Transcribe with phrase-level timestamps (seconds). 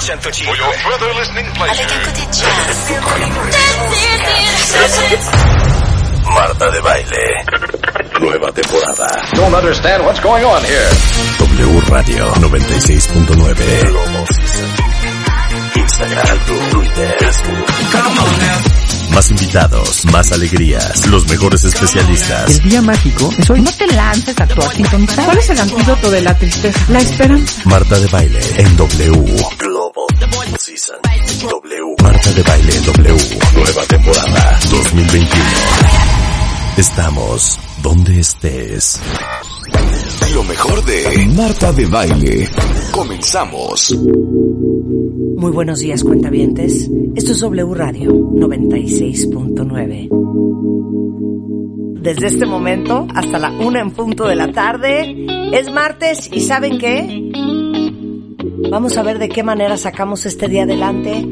[0.00, 1.84] For your further listening pleasure.
[1.84, 2.90] Avec un côté jazz.
[6.24, 7.44] Marta de Baile.
[8.18, 9.06] Nueva temporada.
[9.34, 10.88] Don't understand what's going on here.
[11.38, 14.24] W Radio 96.9.
[15.76, 16.38] Instagram,
[16.70, 17.66] Twitter, Facebook.
[19.12, 22.48] Más invitados, más alegrías, los mejores especialistas.
[22.48, 23.60] El día mágico es hoy.
[23.60, 25.26] No te lances a sintonizar.
[25.26, 26.80] ¿Cuál es el antídoto de la tristeza?
[26.88, 27.62] La esperanza.
[27.66, 29.36] Marta de Baile en W.
[31.42, 31.96] W.
[32.02, 33.16] Marta de Baile W.
[33.54, 35.44] Nueva temporada 2021.
[36.76, 39.00] Estamos donde estés.
[40.34, 42.46] Lo mejor de Marta de Baile.
[42.92, 43.96] Comenzamos.
[45.36, 46.90] Muy buenos días, cuentavientes.
[47.16, 50.08] Esto es W Radio 96.9.
[52.02, 56.78] Desde este momento hasta la una en punto de la tarde es martes y ¿saben
[56.78, 57.30] qué?
[58.68, 61.26] Vamos a ver de qué manera sacamos este día adelante.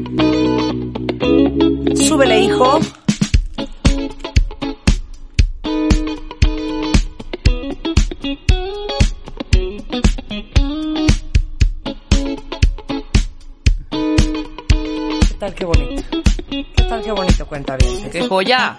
[1.95, 2.79] Súbele, hijo.
[15.27, 16.03] ¿Qué tal qué bonito?
[16.49, 18.09] ¿Qué tal qué bonito cuenta bien?
[18.09, 18.77] ¡Qué joya!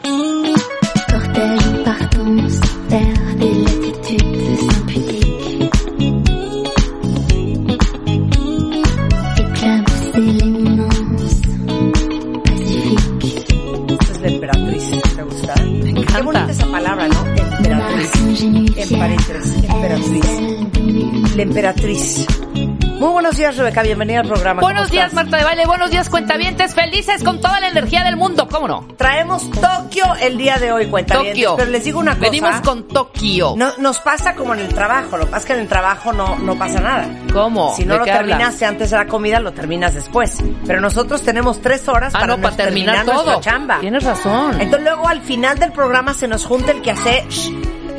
[21.37, 22.27] La emperatriz.
[22.55, 23.83] Muy buenos días, Rebeca.
[23.83, 24.61] Bienvenida al programa.
[24.61, 25.15] Buenos ¿Cómo días?
[25.15, 25.65] Marta de Baile.
[25.65, 26.75] Buenos días, cuentavientes.
[26.75, 28.47] Felices con toda la energía del mundo.
[28.47, 28.87] ¿Cómo no?
[28.99, 31.57] Traemos Tokio el día de hoy, cuenta Tokio.
[31.57, 32.21] Pero les digo una cosa.
[32.31, 33.55] Venimos con Tokio.
[33.57, 35.17] No, nos pasa como en el trabajo.
[35.17, 37.09] Lo que pasa es que en el trabajo no, no pasa nada.
[37.33, 37.75] ¿Cómo?
[37.75, 40.37] Si no ¿De lo terminaste antes de la comida, lo terminas después.
[40.67, 43.41] Pero nosotros tenemos tres horas Ah, para, no, para nuestra- terminar nuestra todo.
[43.41, 43.79] chamba.
[43.81, 44.61] Tienes razón.
[44.61, 47.25] Entonces luego al final del programa se nos junta el que hace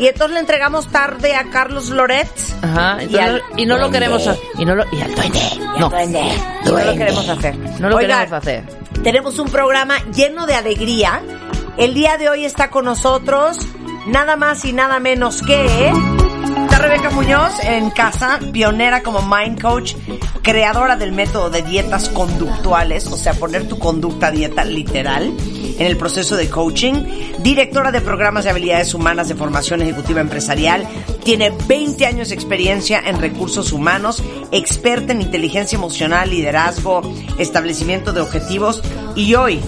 [0.01, 2.27] y entonces le entregamos tarde a Carlos Loret.
[2.63, 3.03] Ajá.
[3.03, 3.99] Y al y no lo duende.
[3.99, 4.43] queremos hacer.
[4.57, 5.39] Y no lo, y al duende.
[5.77, 5.91] No.
[6.65, 7.55] No lo queremos hacer.
[7.79, 8.65] No lo Oigan, queremos hacer.
[9.03, 11.21] Tenemos un programa lleno de alegría.
[11.77, 13.59] El día de hoy está con nosotros
[14.07, 19.93] nada más y nada menos que está Rebeca Muñoz en casa, pionera como Mind Coach,
[20.41, 25.31] creadora del método de dietas conductuales, o sea, poner tu conducta a dieta literal
[25.81, 26.93] en el proceso de coaching,
[27.39, 30.87] directora de programas de habilidades humanas de formación ejecutiva empresarial,
[31.23, 37.01] tiene 20 años de experiencia en recursos humanos, experta en inteligencia emocional, liderazgo,
[37.39, 38.83] establecimiento de objetivos.
[39.15, 39.59] Y hoy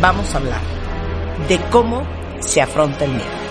[0.00, 0.60] vamos a hablar
[1.48, 2.04] de cómo
[2.40, 3.41] se afronta el miedo.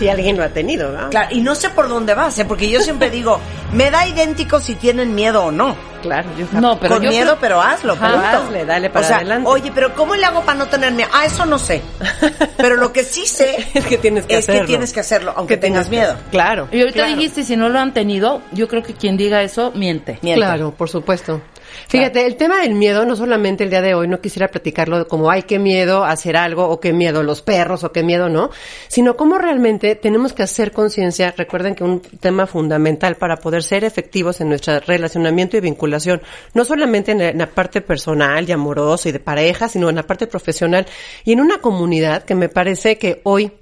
[0.00, 1.10] Si alguien lo ha tenido, ¿no?
[1.10, 2.44] Claro, y no sé por dónde vas, ¿eh?
[2.44, 3.38] porque yo siempre digo,
[3.72, 5.76] me da idéntico si tienen miedo o no.
[6.02, 8.26] Claro, yo No, pero Con yo miedo, creo- pero hazlo, Ajá, punto.
[8.46, 9.48] hazle, dale para o sea, adelante.
[9.48, 11.10] Oye, pero ¿cómo le hago para no tener miedo?
[11.12, 11.82] Ah, eso no sé.
[12.56, 14.66] Pero lo que sí sé es que tienes que es que hacerlo.
[14.66, 16.16] tienes que hacerlo, aunque Que tengas que- miedo.
[16.30, 16.68] Claro.
[16.72, 17.16] Y ahorita claro.
[17.16, 20.18] dijiste, si no lo han tenido, yo creo que quien diga eso miente.
[20.22, 20.40] Miente.
[20.40, 21.42] Claro, por supuesto.
[21.88, 25.30] Fíjate, el tema del miedo, no solamente el día de hoy, no quisiera platicarlo como,
[25.30, 28.50] ay, qué miedo hacer algo, o qué miedo los perros, o qué miedo no,
[28.88, 31.34] sino cómo realmente tenemos que hacer conciencia.
[31.36, 36.22] Recuerden que un tema fundamental para poder ser efectivos en nuestro relacionamiento y vinculación,
[36.54, 39.96] no solamente en la, en la parte personal y amorosa y de pareja, sino en
[39.96, 40.86] la parte profesional
[41.24, 43.52] y en una comunidad que me parece que hoy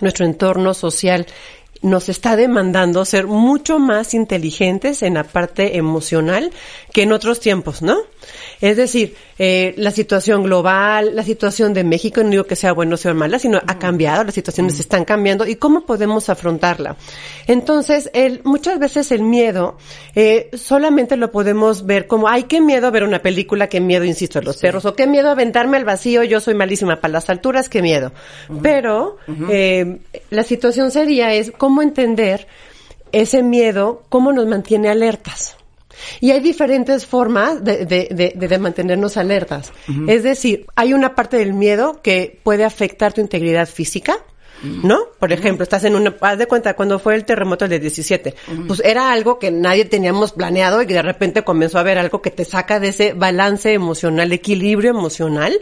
[0.00, 1.26] nuestro entorno social
[1.82, 6.50] nos está demandando ser mucho más inteligentes en la parte emocional
[6.92, 7.96] que en otros tiempos, ¿no?
[8.60, 12.94] Es decir, eh, la situación global, la situación de México, no digo que sea bueno
[12.94, 16.96] o sea mala, sino ha cambiado, las situaciones están cambiando y cómo podemos afrontarla.
[17.46, 19.78] Entonces, el, muchas veces el miedo
[20.16, 24.40] eh, solamente lo podemos ver como, ay, qué miedo ver una película, qué miedo, insisto,
[24.40, 27.68] a los perros, o qué miedo aventarme al vacío, yo soy malísima para las alturas,
[27.68, 28.12] qué miedo.
[28.62, 29.18] Pero
[29.48, 30.00] eh,
[30.30, 32.46] la situación sería es cómo entender
[33.12, 35.56] ese miedo, cómo nos mantiene alertas.
[36.20, 39.72] Y hay diferentes formas de, de, de, de- de mantenernos alertas.
[40.08, 44.16] Es decir, hay una parte del miedo que puede afectar tu integridad física,
[44.62, 44.98] ¿no?
[45.18, 48.34] Por ejemplo, estás en una, haz de cuenta, cuando fue el terremoto del 17,
[48.66, 52.22] pues era algo que nadie teníamos planeado y que de repente comenzó a haber algo
[52.22, 55.58] que te saca de ese balance emocional, equilibrio emocional,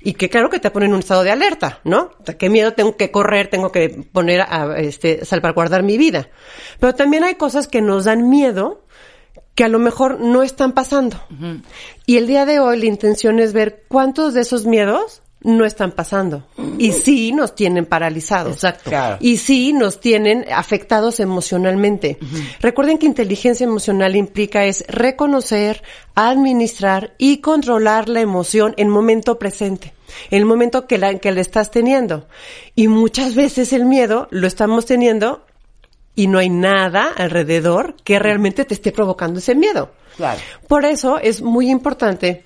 [0.00, 2.10] y que claro que te pone en un estado de alerta, ¿no?
[2.38, 6.28] Qué miedo tengo que correr, tengo que poner a, este, salvaguardar mi vida.
[6.78, 8.84] Pero también hay cosas que nos dan miedo,
[9.54, 11.20] que a lo mejor no están pasando.
[12.06, 15.92] Y el día de hoy la intención es ver cuántos de esos miedos no están
[15.92, 16.44] pasando.
[16.78, 18.54] Y sí nos tienen paralizados.
[18.54, 18.90] Exacto.
[18.90, 19.16] Claro.
[19.20, 22.18] Y sí nos tienen afectados emocionalmente.
[22.60, 25.82] Recuerden que inteligencia emocional implica es reconocer,
[26.14, 29.94] administrar y controlar la emoción en momento presente,
[30.30, 32.26] en el momento que la, que la estás teniendo.
[32.74, 35.44] Y muchas veces el miedo lo estamos teniendo
[36.16, 39.92] y no hay nada alrededor que realmente te esté provocando ese miedo.
[40.16, 40.40] Claro.
[40.66, 42.42] Por eso es muy importante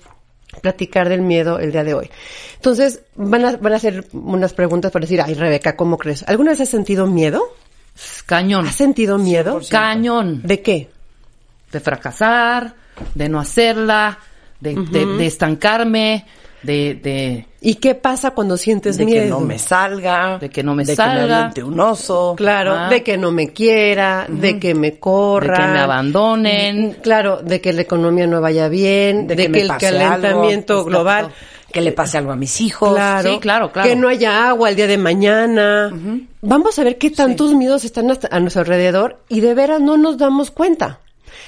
[0.61, 2.09] platicar del miedo el día de hoy.
[2.55, 6.23] Entonces, van a, van a hacer unas preguntas para decir, ay, Rebeca, ¿cómo crees?
[6.27, 7.55] ¿Alguna vez has sentido miedo?
[8.25, 8.67] Cañón.
[8.67, 9.59] ¿Has sentido miedo?
[9.69, 10.41] Cañón.
[10.43, 10.89] ¿De qué?
[11.71, 12.75] De fracasar,
[13.13, 14.19] de no hacerla,
[14.63, 16.25] de, de- de estancarme,
[16.63, 19.23] de, de, ¿Y qué pasa cuando sientes De miedo?
[19.23, 20.37] que no me salga.
[20.39, 21.51] De que no me de salga.
[21.53, 22.33] que me un oso.
[22.37, 22.89] Claro, Ah.
[22.89, 25.57] de que no me quiera, de que me corra.
[25.57, 26.97] de que me abandonen.
[27.01, 30.85] Claro, de que la economía no vaya bien, De de, que el calentamiento algo.
[30.85, 31.29] global.
[31.71, 32.93] Que le pase algo a mis hijos.
[32.93, 33.89] Claro, Sí, claro, claro.
[33.89, 35.91] Que no haya agua el día de mañana.
[36.41, 40.17] Vamos a ver qué tantos miedos están a nuestro alrededor y de veras no nos
[40.17, 40.99] damos cuenta.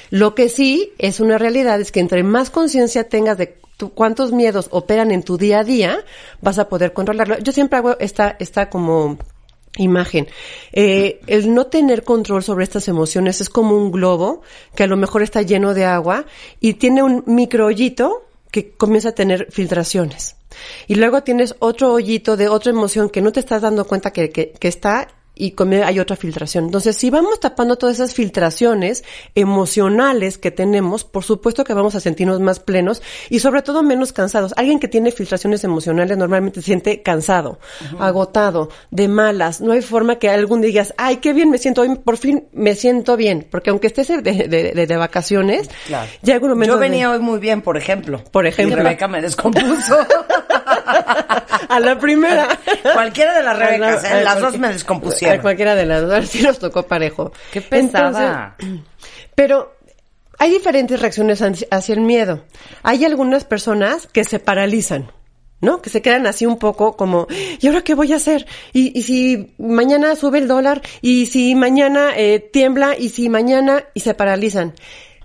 [0.10, 4.32] Lo que sí es una realidad es que entre más conciencia tengas de tu- cuántos
[4.32, 6.06] miedos operan en tu día a día,
[6.42, 7.38] vas a poder controlarlo.
[7.40, 9.18] Yo siempre hago esta, esta como
[9.78, 10.28] imagen.
[10.72, 14.42] Eh, el no tener control sobre estas emociones es como un globo
[14.74, 16.26] que a lo mejor está lleno de agua
[16.62, 20.38] y tiene un micro hoyito que comienza a tener filtraciones.
[20.88, 24.30] Y luego tienes otro hoyito de otra emoción que no te estás dando cuenta que,
[24.30, 26.66] que está y come- hay otra filtración.
[26.66, 29.04] Entonces, si vamos tapando todas esas filtraciones
[29.36, 34.14] emocionales que tenemos, por supuesto que vamos a sentirnos más plenos y sobre todo menos
[34.14, 34.54] cansados.
[34.58, 37.60] Alguien que tiene filtraciones emocionales normalmente se siente cansado,
[38.00, 39.62] agotado, de malas.
[39.62, 42.48] No hay forma que algún día digas, ay, qué bien me siento hoy, por fin
[42.54, 43.48] me siento bien.
[43.50, 46.10] Porque aunque estés de, de, de- de vacaciones, Claro.
[46.22, 48.24] llega un momento Yo venía de- hoy muy bien, por ejemplo.
[48.32, 48.76] Por ejemplo.
[48.78, 49.98] Y Rebeca me descompuso.
[51.70, 52.48] a la primera.
[52.94, 54.24] Cualquiera de las Rebecas, la- ¿eh?
[54.24, 55.42] las dos me A descompusieron.
[55.42, 57.32] cualquiera de las dos, sí nos tocó parejo.
[57.52, 58.56] Qué pesada.
[58.60, 58.86] Entonces,
[59.36, 59.76] pero
[60.38, 62.44] hay diferentes reacciones hacia hacia el miedo.
[62.84, 65.12] Hay algunas personas que se paralizan.
[65.62, 65.82] ¿No?
[65.82, 67.28] Que se quedan así un poco como,
[67.60, 68.46] ¿y ahora qué voy a hacer?
[68.74, 70.82] ¿Y, y si mañana sube el dólar?
[71.02, 72.96] ¿Y si mañana eh, tiembla?
[73.00, 73.86] ¿Y si mañana?
[73.96, 74.74] Y se paralizan.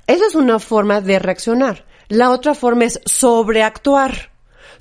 [0.07, 1.85] Esa es una forma de reaccionar.
[2.09, 4.30] La otra forma es sobreactuar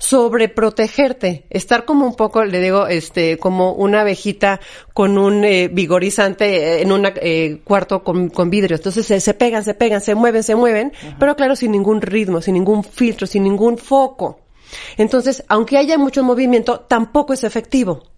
[0.00, 4.58] sobreprotegerte, estar como un poco, le digo, este, como una abejita
[4.94, 7.06] con un eh, vigorizante eh, en un
[7.62, 8.76] cuarto con, con vidrio.
[8.76, 12.40] Entonces se, se pegan, se pegan, se mueven, se mueven, pero claro, sin ningún ritmo,
[12.40, 14.40] sin ningún filtro, sin ningún foco.
[14.96, 18.09] Entonces, aunque haya mucho movimiento, tampoco es efectivo.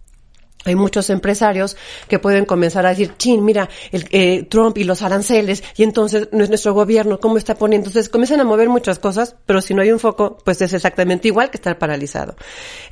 [0.65, 1.77] Hay muchos empresarios
[2.09, 6.29] que pueden comenzar a decir, chin, mira, el, eh, Trump y los aranceles, y entonces
[6.33, 7.89] nu- nuestro gobierno, ¿cómo está poniendo?
[7.89, 11.29] Entonces comienzan a mover muchas cosas, pero si no hay un foco, pues es exactamente
[11.29, 12.37] igual que estar paralizado.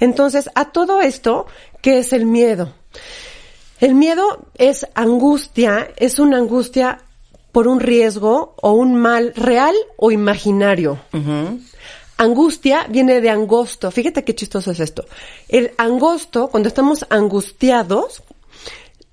[0.00, 1.46] Entonces, a todo esto,
[1.80, 2.72] ¿qué es el miedo?
[3.78, 7.02] El miedo es angustia, es una angustia
[7.52, 10.98] por un riesgo o un mal real o imaginario.
[12.20, 13.90] Angustia viene de angosto.
[13.90, 15.06] Fíjate qué chistoso es esto.
[15.48, 18.22] El angosto, cuando estamos angustiados,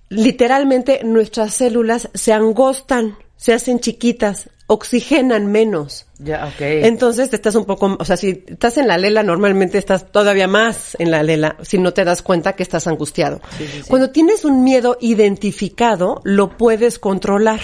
[0.10, 6.06] literalmente nuestras células se angostan, se hacen chiquitas, oxigenan menos.
[6.20, 6.60] Ya, ok.
[6.60, 10.50] Entonces te estás un poco, o sea, si estás en la lela, normalmente estás todavía
[10.50, 13.40] más en la lela, si no te das cuenta que estás angustiado.
[13.88, 17.62] Cuando tienes un miedo identificado, lo puedes controlar.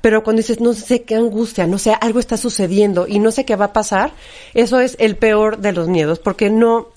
[0.00, 3.44] Pero cuando dices, no sé qué angustia, no sé, algo está sucediendo y no sé
[3.44, 4.12] qué va a pasar,
[4.54, 6.88] eso es el peor de los miedos, porque no,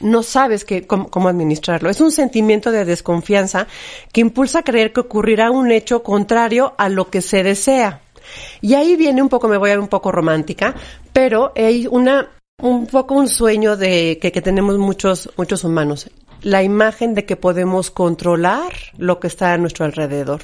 [0.00, 1.90] no sabes que, cómo, cómo administrarlo.
[1.90, 3.66] Es un sentimiento de desconfianza
[4.12, 8.02] que impulsa a creer que ocurrirá un hecho contrario a lo que se desea.
[8.60, 10.74] Y ahí viene un poco, me voy a ir un poco romántica,
[11.12, 12.28] pero hay una,
[12.62, 16.10] un poco un sueño de que, que tenemos muchos, muchos humanos.
[16.42, 20.42] La imagen de que podemos controlar lo que está a nuestro alrededor.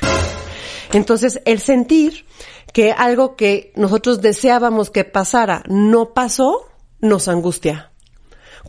[0.93, 2.25] Entonces, el sentir
[2.73, 6.69] que algo que nosotros deseábamos que pasara no pasó,
[7.01, 7.91] nos angustia.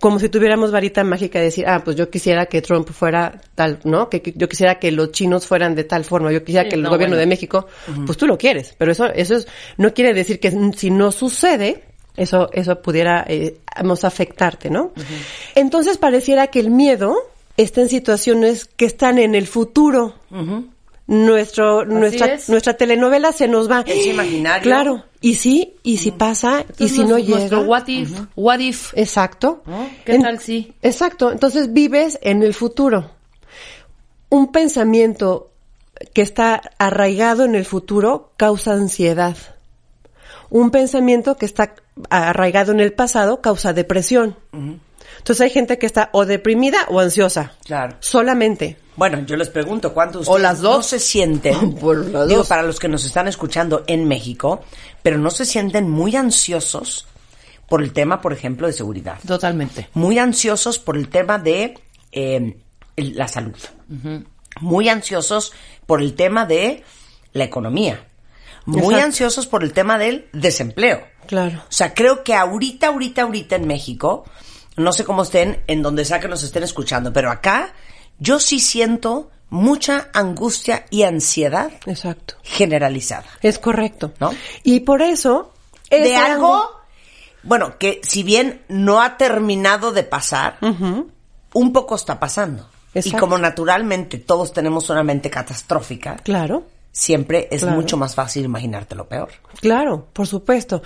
[0.02, 3.80] Como si tuviéramos varita mágica de decir, ah, pues yo quisiera que Trump fuera tal,
[3.86, 4.10] ¿no?
[4.10, 6.76] Que, que yo quisiera que los chinos fueran de tal forma, yo quisiera Sí, que
[6.76, 7.22] el no, gobierno bueno.
[7.22, 7.68] de México,
[8.06, 11.84] pues tú lo quieres, pero eso, eso es, no quiere decir que si no sucede,
[12.18, 14.92] eso, eso pudiera, eh, vamos, afectarte, ¿no?
[15.56, 17.16] Entonces pareciera que el miedo
[17.58, 20.16] está en situaciones que están en el futuro.
[21.08, 22.50] Nuestro, nuestra, es.
[22.50, 23.84] nuestra telenovela se nos va.
[23.86, 24.64] Es imaginario.
[24.64, 25.04] Claro.
[25.22, 27.38] Y sí, y si pasa, y si no llega.
[27.38, 28.92] Nuestro what if, what if.
[28.96, 29.64] Exacto.
[30.04, 30.74] ¿Qué tal si?
[30.82, 31.32] Exacto.
[31.32, 33.12] Entonces vives en el futuro.
[34.30, 35.52] Un pensamiento
[36.14, 39.38] que está arraigado en el futuro causa ansiedad.
[40.50, 41.76] Un pensamiento que está
[42.10, 44.36] arraigado en el pasado causa depresión.
[45.18, 47.54] Entonces hay gente que está o deprimida o ansiosa.
[47.64, 47.98] Claro.
[48.00, 48.78] Solamente.
[48.96, 50.78] Bueno, yo les pregunto, ¿cuántos O las dos.
[50.78, 52.48] no se sienten, Por las digo, dos.
[52.48, 54.64] para los que nos están escuchando en México,
[55.04, 57.08] pero no se sienten muy ansiosos
[57.68, 59.18] por el tema, por ejemplo, de seguridad?
[59.26, 59.90] Totalmente.
[59.94, 61.74] Muy ansiosos por el tema de
[62.12, 62.58] eh,
[62.96, 63.56] el- la salud.
[64.62, 65.52] Muy ansiosos
[65.86, 66.84] por el tema de
[67.34, 68.08] la economía.
[68.66, 69.06] Muy Exacto.
[69.06, 71.06] ansiosos por el tema del desempleo.
[71.28, 71.60] Claro.
[71.60, 74.24] O sea, creo que ahorita, ahorita, ahorita en México,
[74.78, 77.74] no sé cómo estén, en donde sea que nos estén escuchando, pero acá
[78.20, 82.36] yo sí siento mucha angustia y ansiedad Exacto.
[82.44, 83.26] generalizada.
[83.42, 84.14] Es correcto.
[84.20, 84.32] ¿No?
[84.64, 85.52] Y por eso...
[85.90, 86.68] De ese algo,
[87.44, 90.58] bueno, que si bien no ha terminado de pasar,
[91.54, 92.68] un poco está pasando.
[92.96, 96.64] Y como naturalmente todos tenemos una mente catastrófica, Claro.
[96.92, 97.76] siempre es Claro.
[97.76, 99.30] mucho más fácil imaginarte lo peor.
[99.62, 100.82] Claro, por supuesto.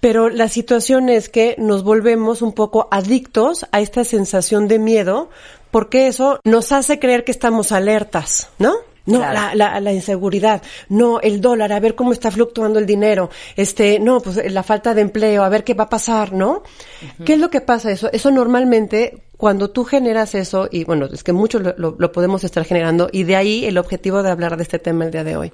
[0.00, 5.30] Pero la situación es que nos volvemos un poco adictos a esta sensación de miedo
[5.72, 8.74] porque eso nos hace creer que estamos alertas, ¿no?
[9.04, 9.34] No, Claro.
[9.34, 13.98] la, la, la inseguridad, no, el dólar, a ver cómo está fluctuando el dinero, este,
[13.98, 16.62] no, pues la falta de empleo, a ver qué va a pasar, ¿no?
[17.24, 18.08] ¿Qué es lo que pasa eso?
[18.12, 22.44] Eso normalmente, cuando tú generas eso, y bueno, es que mucho lo, lo- lo podemos
[22.44, 25.34] estar generando, y de ahí el objetivo de hablar de este tema el día de
[25.36, 25.52] hoy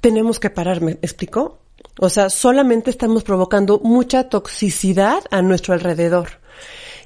[0.00, 1.58] tenemos que parar, ¿me explicó?
[1.98, 6.28] O sea, solamente estamos provocando mucha toxicidad a nuestro alrededor.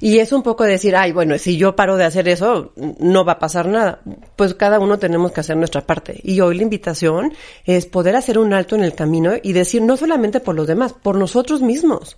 [0.01, 3.33] Y es un poco decir, ay, bueno, si yo paro de hacer eso, no va
[3.33, 4.01] a pasar nada.
[4.35, 6.19] Pues cada uno tenemos que hacer nuestra parte.
[6.23, 7.33] Y hoy la invitación
[7.65, 10.93] es poder hacer un alto en el camino y decir, no solamente por los demás,
[10.93, 12.17] por nosotros mismos.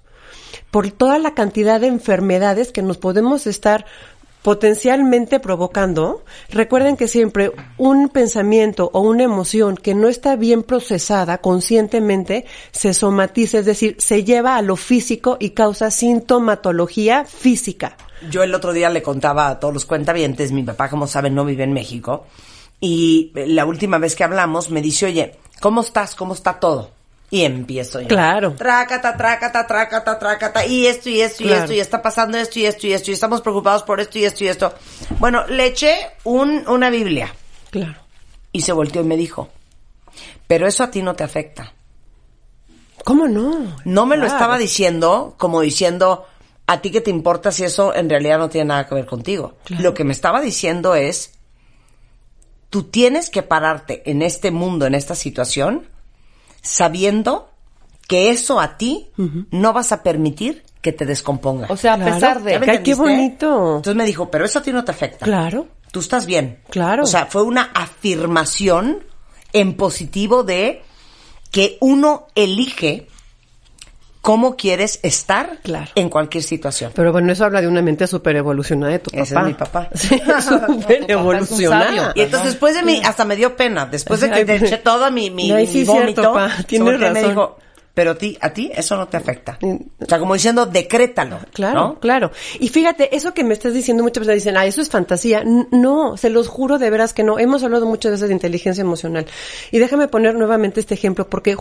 [0.72, 3.86] Por toda la cantidad de enfermedades que nos podemos estar
[4.44, 11.40] potencialmente provocando, recuerden que siempre un pensamiento o una emoción que no está bien procesada
[11.40, 17.98] conscientemente se somatiza, es decir, se lleva a lo físico y causa sintomatología física.
[18.30, 21.46] Yo el otro día le contaba a todos los cuentavientes, mi papá, como saben, no
[21.46, 22.28] vive en México,
[22.80, 26.16] y la última vez que hablamos me dice, oye, ¿cómo estás?
[26.16, 26.92] ¿Cómo está todo?
[27.34, 28.08] Y empiezo yo.
[28.10, 28.54] Claro.
[28.54, 31.62] Trácata, trácata, trácata, trácata, y esto, y esto, y Claro.
[31.64, 34.26] esto, y está pasando esto, y esto, y esto, y estamos preocupados por esto, y
[34.26, 34.72] esto, y esto.
[35.18, 37.34] Bueno, le eché un, una Biblia,
[37.72, 37.96] Claro.
[38.52, 39.50] y se volteó y me dijo,
[40.46, 41.74] pero eso a ti no te afecta.
[43.04, 43.78] ¿Cómo no?
[43.84, 46.28] No me lo estaba diciendo como diciendo,
[46.68, 49.56] a ti que te importa si eso en realidad no tiene nada que ver contigo.
[49.70, 51.34] Lo que me estaba diciendo es,
[52.70, 55.88] tú tienes que pararte en este mundo, en esta situación,
[56.64, 57.50] sabiendo
[58.08, 59.12] que eso a ti
[59.52, 61.68] no vas a permitir que te descomponga.
[61.70, 62.14] O sea, a Claro.
[62.14, 62.52] pesar de...
[62.54, 63.78] ¿Ya me Ay, qué bonito.
[63.78, 65.26] Entonces me dijo, pero eso a ti no te afecta.
[65.26, 65.68] Claro.
[65.92, 66.60] Tú estás bien.
[66.70, 67.04] Claro.
[67.04, 69.04] O sea, fue una afirmación
[69.54, 70.82] en positivo de
[71.52, 73.08] que uno elige
[74.24, 75.92] cómo quieres estar Claro.
[75.96, 76.94] en cualquier situación.
[76.96, 79.22] Pero bueno, eso habla de una mente súper evolucionada de tu papá.
[79.24, 79.90] Ese es mi papá.
[79.94, 82.14] Sí, súper evolucionada.
[82.16, 84.78] Y entonces después de mí, hasta me dio pena, después de que Ay, te eché
[84.78, 87.30] todo mi, mi, Ay, mi sí, vómito, cierto, pa, tienes y me razón.
[87.30, 87.58] dijo,
[87.94, 89.60] pero a ti, a ti eso no te afecta.
[89.62, 91.40] O sea, como diciendo, decrétalo.
[91.54, 92.00] Claro, ¿no?
[92.00, 92.32] claro.
[92.60, 95.44] Y fíjate, eso que me estás diciendo, muchas personas dicen, ah, eso es fantasía.
[95.72, 97.38] No, se los juro de veras que no.
[97.40, 99.26] Hemos hablado muchas veces de inteligencia emocional.
[99.72, 101.56] Y déjame poner nuevamente este ejemplo porque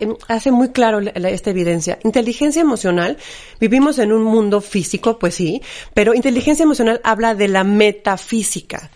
[0.00, 1.98] em, hace muy claro la- la- esta evidencia.
[2.04, 3.16] Inteligencia emocional,
[3.60, 5.60] vivimos en un mundo físico, pues sí,
[5.94, 8.90] pero inteligencia emocional habla de la metafísica.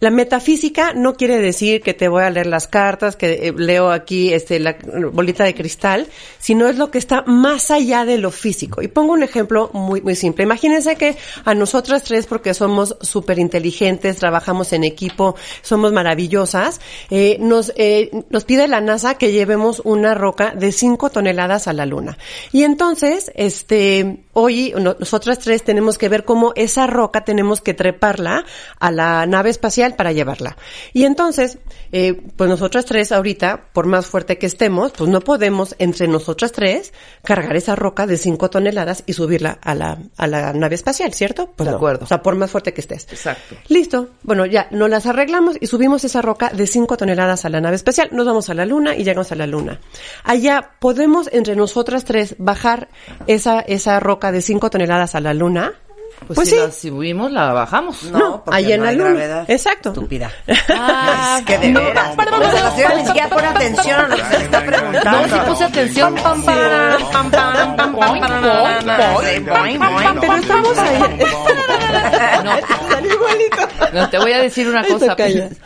[0.00, 3.90] La metafísica no quiere decir que te voy a leer las cartas, que eh, leo
[3.90, 4.76] aquí este la
[5.12, 5.87] bolita de cristal,
[6.38, 8.82] sino es lo que está más allá de lo físico.
[8.82, 10.44] Y pongo un ejemplo muy muy simple.
[10.44, 16.80] Imagínense que a nosotras tres, porque somos súper inteligentes, trabajamos en equipo, somos maravillosas,
[17.10, 21.72] eh, nos eh, nos pide la NASA que llevemos una roca de 5 toneladas a
[21.72, 22.18] la Luna.
[22.52, 27.74] Y entonces, este, hoy no- nosotras tres tenemos que ver cómo esa roca tenemos que
[27.74, 28.44] treparla
[28.78, 30.56] a la nave espacial para llevarla.
[30.92, 31.58] Y entonces,
[31.90, 36.52] eh, pues nosotras tres ahorita, por más fuerte que estemos, pues no podemos entre nosotras
[36.52, 36.92] tres
[37.24, 41.50] cargar esa roca de 5 toneladas y subirla a la, a la nave espacial, ¿cierto?
[41.56, 41.76] Pues De no.
[41.76, 42.04] acuerdo.
[42.04, 43.08] O sea, por más fuerte que estés.
[43.10, 43.56] Exacto.
[43.68, 44.10] Listo.
[44.22, 47.76] Bueno, ya nos las arreglamos y subimos esa roca de 5 toneladas a la nave
[47.76, 48.08] espacial.
[48.12, 49.80] Nos vamos a la luna y llegamos a la luna.
[50.24, 52.88] Allá podemos entre nosotras tres bajar
[53.26, 55.72] esa, esa roca de 5 toneladas a la luna.
[56.26, 56.60] Pues, Pues si sí.
[56.60, 58.02] la subimos, la bajamos.
[58.04, 59.10] No, No, porque ahí en no la hay luna.
[59.10, 59.44] gravedad.
[59.48, 59.90] Exacto.
[59.90, 60.32] Estúpida.
[60.70, 61.80] Ah, es que de no.
[61.80, 62.16] veras.
[62.18, 65.36] O sea, la señora ni siquiera pone atención a lo que se le está preguntando.
[65.36, 66.14] No, puse atención.
[66.16, 66.56] Pam, pam,
[67.12, 69.44] pam, pam, pam, boing, boing, boing.
[69.46, 70.20] Boing, boing.
[70.20, 70.98] Pero estamos ahí.
[72.44, 72.90] No.
[72.90, 73.67] Salió igualito.
[73.92, 75.16] No, te voy a decir una cosa.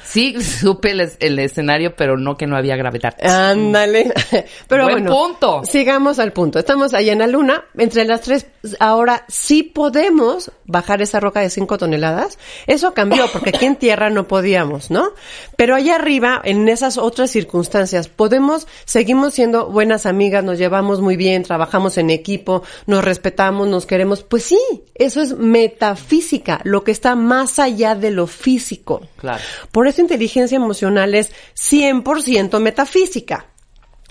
[0.04, 3.14] Sí, supe el, es- el escenario, pero no que no había gravedad.
[3.22, 4.12] Ándale.
[4.68, 5.62] Pero Buen bueno, punto.
[5.64, 6.58] sigamos al punto.
[6.58, 7.64] Estamos ahí en la luna.
[7.76, 8.46] Entre las tres,
[8.78, 12.38] ahora sí podemos bajar esa roca de 5 toneladas.
[12.66, 15.10] Eso cambió, porque aquí en tierra no podíamos, ¿no?
[15.56, 21.16] Pero allá arriba, en esas otras circunstancias, podemos, seguimos siendo buenas amigas, nos llevamos muy
[21.16, 24.22] bien, trabajamos en equipo, nos respetamos, nos queremos.
[24.22, 24.58] Pues sí,
[24.94, 29.02] eso es metafísica, lo que está más allá de lo físico.
[29.16, 29.42] Claro.
[29.70, 33.51] Por eso inteligencia emocional es 100% metafísica.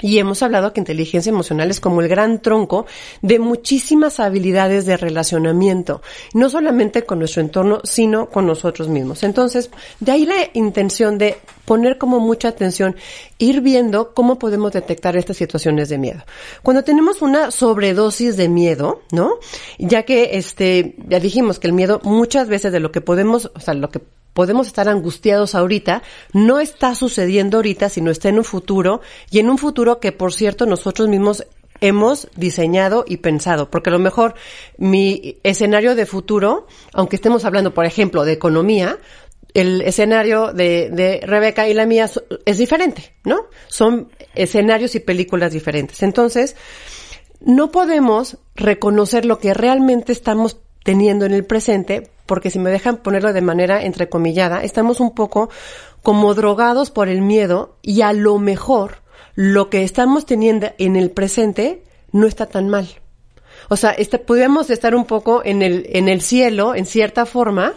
[0.01, 2.86] Y hemos hablado que inteligencia emocional es como el gran tronco
[3.22, 6.01] de muchísimas habilidades de relacionamiento,
[6.34, 9.24] no solamente con nuestro entorno, sino con nosotros mismos.
[9.24, 12.96] Entonces, de ahí la intención de poner como mucha atención,
[13.38, 16.24] ir viendo cómo podemos detectar estas situaciones de miedo.
[16.63, 19.36] Cuando tenemos una sobredosis de miedo, ¿no?
[19.77, 23.60] Ya que este, ya dijimos que el miedo muchas veces de lo que podemos, o
[23.60, 24.01] sea, lo que
[24.33, 29.50] podemos estar angustiados ahorita, no está sucediendo ahorita, sino está en un futuro, y en
[29.50, 31.45] un futuro que, por cierto, nosotros mismos
[31.81, 34.35] hemos diseñado y pensado, porque a lo mejor
[34.77, 39.00] mi escenario de futuro, aunque estemos hablando, por ejemplo, de economía,
[39.53, 42.09] el escenario de, de Rebeca y la mía
[42.45, 43.47] es diferente, ¿no?
[43.67, 46.03] Son escenarios y películas diferentes.
[46.03, 46.55] Entonces,
[47.41, 52.95] no podemos reconocer lo que realmente estamos teniendo en el presente, porque si me dejan
[52.95, 55.50] ponerlo de manera entrecomillada, estamos un poco
[56.01, 59.00] como drogados por el miedo y a lo mejor
[59.35, 61.83] lo que estamos teniendo en el presente
[62.13, 62.88] no está tan mal.
[63.67, 67.73] O sea, este, podríamos estar un poco en el, en el cielo, en cierta forma,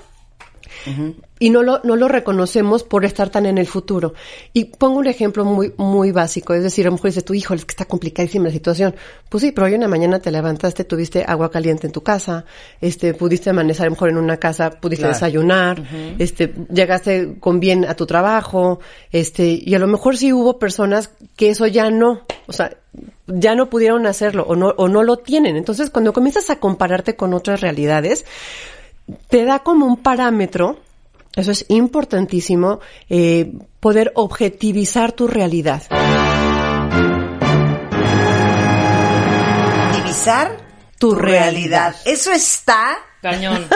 [1.38, 4.14] y no lo, no lo reconocemos por estar tan en el futuro.
[4.52, 7.54] Y pongo un ejemplo muy, muy básico, es decir, a lo mejor dices tú, hijo,
[7.54, 8.94] es que está complicadísima la situación.
[9.28, 12.44] Pues sí, pero hoy una mañana te levantaste, tuviste agua caliente en tu casa,
[12.80, 15.14] este, pudiste amanecer a lo mejor en una casa, pudiste Claro.
[15.14, 15.83] desayunar,
[16.18, 18.80] este, llegaste con bien a tu trabajo,
[19.11, 22.76] este, y a lo mejor sí hubo personas que eso ya no, o sea,
[23.26, 25.56] ya no pudieron hacerlo o no, o no lo tienen.
[25.56, 28.25] Entonces, cuando comienzas a compararte con otras realidades,
[29.28, 30.78] te da como un parámetro,
[31.34, 35.82] eso es importantísimo, eh, poder objetivizar tu realidad.
[39.96, 40.56] Divisar
[40.99, 41.95] Tu tu realidad.
[42.04, 43.67] Eso está Cañón.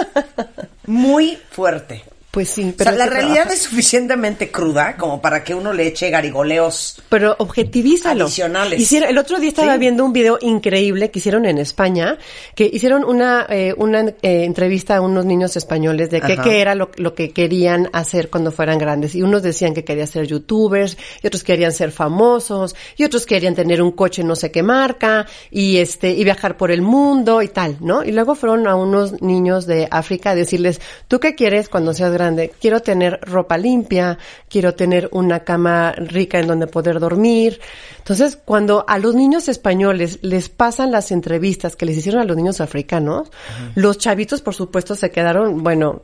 [0.87, 2.05] muy fuerte.
[2.39, 5.73] Pues sí, O pero, sea, la que realidad es suficientemente cruda como para que uno
[5.73, 7.03] le eche garigoleos.
[7.09, 8.27] Pero objetivízalo.
[8.27, 8.93] Adicionales.
[8.93, 9.81] El otro día estaba Sí.
[9.81, 12.17] viendo un video increíble que hicieron en España,
[12.55, 16.77] que hicieron una, eh, una eh, entrevista a unos niños españoles de qué, qué era
[16.77, 19.17] lo, lo que querían hacer cuando fueran grandes.
[19.17, 23.57] Y unos decían que querían ser youtubers, y otros querían ser famosos, y otros querían
[23.57, 27.49] tener un coche no sé qué marca, y este, y viajar por el mundo y
[27.49, 28.05] tal, ¿no?
[28.05, 32.13] Y luego fueron a unos niños de África a decirles, ¿tú qué quieres cuando seas
[32.13, 32.28] grande?
[32.61, 37.61] Quiero tener ropa limpia, quiero tener una cama rica en donde poder dormir.
[37.99, 42.37] Entonces, cuando a los niños españoles les pasan las entrevistas que les hicieron a los
[42.37, 43.31] niños africanos,
[43.75, 46.03] los chavitos, por supuesto, se quedaron, bueno,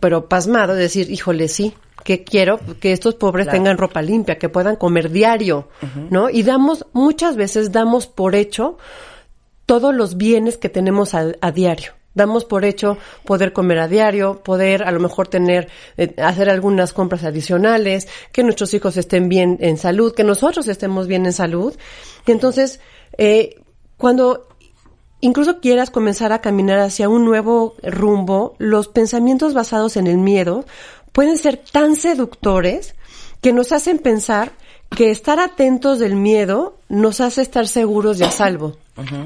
[0.00, 4.48] pero pasmados, de decir, híjole, sí, que quiero que estos pobres tengan ropa limpia, que
[4.48, 5.68] puedan comer diario,
[6.10, 6.30] ¿no?
[6.30, 8.78] Y damos, muchas veces damos por hecho
[9.66, 11.92] todos los bienes que tenemos a, a diario.
[12.16, 16.94] Damos por hecho poder comer a diario, poder a lo mejor tener, eh, hacer algunas
[16.94, 21.76] compras adicionales, que nuestros hijos estén bien en salud, que nosotros estemos bien en salud.
[22.26, 22.80] Y entonces,
[23.18, 23.60] eh,
[23.98, 24.48] cuando
[25.20, 30.64] incluso quieras comenzar a caminar hacia un nuevo rumbo, los pensamientos basados en el miedo
[31.12, 32.94] pueden ser tan seductores
[33.42, 34.52] que nos hacen pensar
[34.90, 38.76] que estar atentos del miedo nos hace estar seguros y a salvo.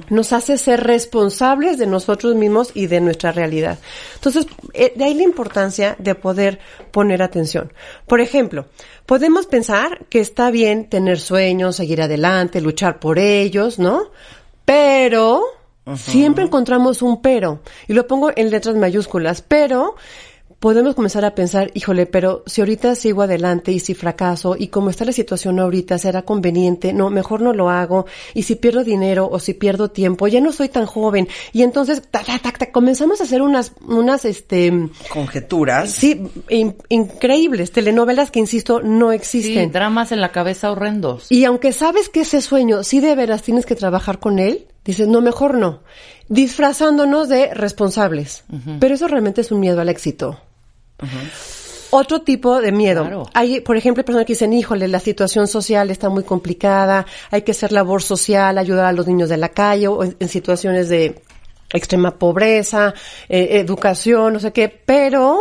[0.09, 3.79] Nos hace ser responsables de nosotros mismos y de nuestra realidad.
[4.17, 6.59] Entonces, eh, de ahí la importancia de poder
[6.91, 7.73] poner atención.
[8.09, 8.67] Por ejemplo,
[9.07, 14.11] podemos pensar que está bien tener sueños, seguir adelante, luchar por ellos, ¿no?
[14.65, 15.45] Pero
[15.97, 17.61] siempre encontramos un pero.
[17.87, 19.95] Y lo pongo en letras mayúsculas, pero
[20.61, 24.91] podemos comenzar a pensar, híjole, pero si ahorita sigo adelante y si fracaso y como
[24.91, 29.27] está la situación ahorita, será conveniente, no, mejor no lo hago, y si pierdo dinero
[29.33, 32.71] o si pierdo tiempo, ya no soy tan joven, y entonces, ta, ta, ta, ta,
[32.71, 34.71] comenzamos a hacer unas, unas, este,
[35.11, 35.91] Conjeturas.
[35.91, 39.73] sí, in- increíbles, telenovelas que, insisto, no Sí, existen.
[39.73, 41.33] dramas en la cabeza horrendos.
[41.33, 45.09] Y aunque sabes que ese sueño sí de veras tienes que trabajar con él, dices,
[45.09, 45.81] no, mejor no.
[46.29, 48.45] Disfrazándonos de responsables.
[48.79, 50.39] Pero eso realmente es un miedo al éxito.
[51.93, 53.03] Otro tipo de miedo.
[53.03, 53.27] Claro.
[53.35, 57.51] Hay, por ejemplo, personas que dicen, híjole, la situación social está muy complicada, hay que
[57.51, 61.21] hacer labor social, ayudar a los niños de la calle o en, en situaciones de
[61.73, 62.95] extrema pobreza,
[63.29, 65.39] eh, educación, no sé qué, pero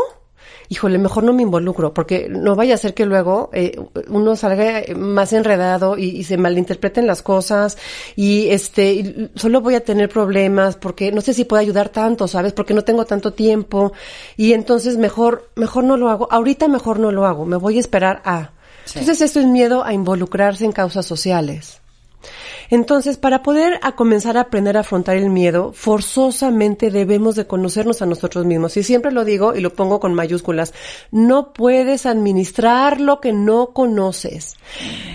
[0.69, 4.84] híjole, mejor no me involucro, porque no vaya a ser que luego eh, uno salga
[4.95, 7.77] más enredado y, y se malinterpreten las cosas
[8.15, 12.27] y este, y solo voy a tener problemas porque no sé si puedo ayudar tanto,
[12.27, 12.53] ¿sabes?
[12.53, 13.93] Porque no tengo tanto tiempo
[14.38, 16.27] y entonces mejor, mejor no lo hago.
[16.32, 18.51] Ahorita mejor no lo hago, me voy a esperar a.
[18.86, 21.82] Entonces esto es miedo a involucrarse en causas sociales.
[22.69, 28.01] Entonces, para poder a comenzar a aprender a afrontar el miedo, forzosamente debemos de conocernos
[28.01, 28.77] a nosotros mismos.
[28.77, 30.73] Y siempre lo digo y lo pongo con mayúsculas.
[31.12, 34.55] No puedes administrar lo que no conoces.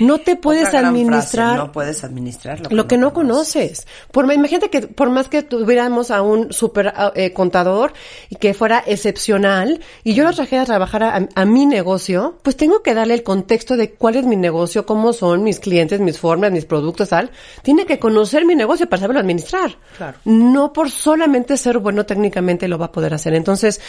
[0.00, 3.86] No te puedes administrar frase, no puedes administrar lo, lo que no conoces.
[4.10, 7.92] Por, imagínate que por más que tuviéramos a un super eh, contador
[8.30, 12.56] y que fuera excepcional y yo lo trajera a trabajar a, a mi negocio, pues
[12.56, 16.18] tengo que darle el contexto de cuál es mi negocio, cómo son mis clientes, mis
[16.18, 17.30] formas, mis productos, tal.
[17.62, 19.76] Tiene que conocer mi negocio para saberlo administrar.
[19.96, 20.18] Claro.
[20.24, 23.34] No por solamente ser bueno técnicamente lo va a poder hacer.
[23.34, 23.80] Entonces,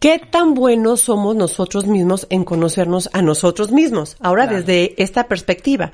[0.00, 4.16] ¿Qué tan buenos somos nosotros mismos en conocernos a nosotros mismos?
[4.20, 5.90] Ahora desde esta perspectiva.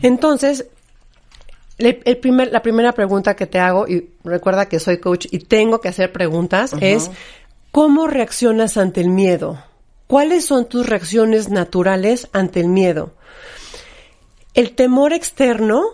[0.00, 0.64] Entonces,
[1.76, 5.40] le- el primer, la primera pregunta que te hago, y recuerda que soy coach y
[5.40, 7.10] tengo que hacer preguntas, es
[7.72, 9.62] ¿cómo reaccionas ante el miedo?
[10.06, 13.12] ¿Cuáles son tus reacciones naturales ante el miedo?
[14.54, 15.84] El temor externo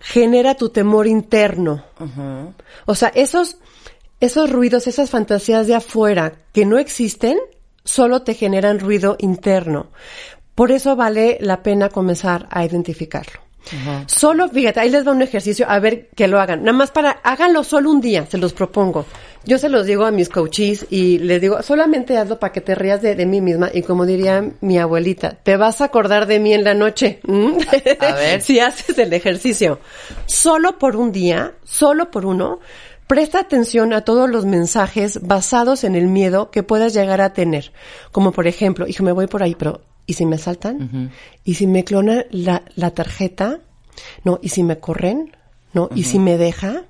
[0.00, 1.84] genera tu temor interno.
[2.86, 3.58] O sea, esos,
[4.20, 7.38] esos ruidos, esas fantasías de afuera que no existen,
[7.84, 9.90] solo te generan ruido interno.
[10.54, 13.49] Por eso vale la pena comenzar a identificarlo.
[14.06, 16.60] Solo, fíjate, ahí les va un ejercicio, a ver que lo hagan.
[16.60, 19.06] Nada más para, háganlo solo un día, se los propongo.
[19.44, 22.74] Yo se los digo a mis coaches y les digo, solamente hazlo para que te
[22.74, 23.70] rías de, de mí misma.
[23.72, 27.20] Y como diría mi abuelita, te vas a acordar de mí en la noche.
[28.00, 28.42] A ver.
[28.42, 29.78] si haces el ejercicio.
[30.26, 32.60] Solo por un día, solo por uno,
[33.06, 37.72] presta atención a todos los mensajes basados en el miedo que puedas llegar a tener.
[38.12, 41.10] Como por ejemplo, hijo, me voy por ahí, pero ¿y si me asaltan?
[41.44, 43.60] ¿Y si me clonan la, la tarjeta?
[44.24, 45.36] No, ¿y si me corren?
[45.72, 46.84] No, ¿y si me deja?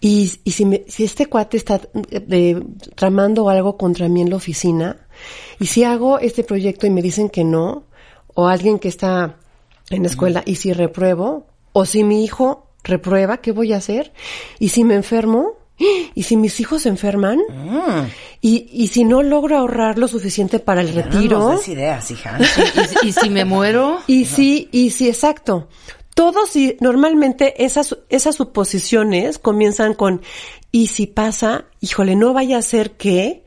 [0.00, 4.30] Y, y si, me- si este cuate está eh, de- tramando algo contra mí en
[4.30, 4.96] la oficina,
[5.58, 7.84] y si hago este proyecto y me dicen que no,
[8.34, 9.36] o alguien que está
[9.90, 14.12] en la escuela, y si repruebo, o si mi hijo reprueba, ¿qué voy a hacer?
[14.58, 15.52] Y si me enfermo,
[16.14, 17.38] y si mis hijos se enferman,
[18.40, 22.10] y, y si no logro ahorrar lo suficiente para el No retiro, nos des ideas,
[22.10, 22.38] hija.
[22.40, 23.98] ¿Y, si- y si me muero?
[24.06, 25.68] y sí, y sí, exacto.
[26.14, 30.20] Todos y normalmente esas, esas suposiciones comienzan con,
[30.72, 33.44] y si pasa, híjole, no vaya a ser que,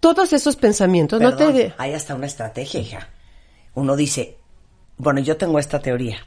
[0.00, 3.08] todos esos pensamientos, no te de- hay hasta una estrategia, hija.
[3.74, 4.36] Uno dice,
[4.96, 6.18] bueno, yo tengo esta teoría,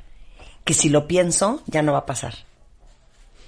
[0.63, 2.35] que si lo pienso, ya no va a pasar.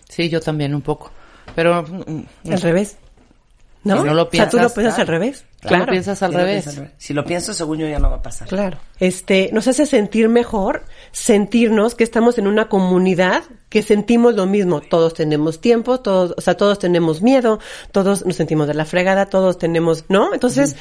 [0.09, 1.11] Sí, yo también un poco.
[1.55, 2.97] Pero mm, al revés.
[3.83, 4.01] ¿No?
[4.01, 5.01] Si no lo o sea, tú lo piensas, piensas claro.
[5.01, 5.45] al revés.
[5.61, 6.67] Claro, lo piensas al Si lo revés.
[6.67, 8.47] al Si lo pienso, según yo, ya no va a pasar.
[8.47, 8.77] Claro.
[8.99, 14.81] Este, nos hace sentir mejor, sentirnos que estamos en una comunidad que sentimos lo mismo.
[14.81, 17.59] Todos tenemos tiempo, todos, o sea, todos tenemos miedo,
[17.91, 20.33] todos nos sentimos de la fregada, todos tenemos, ¿no?
[20.33, 20.75] Entonces,